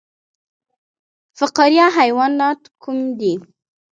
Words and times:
فقاریه 1.39 1.87
حیوانات 1.97 2.59
کوم 2.81 2.97
دي؟ 3.19 3.33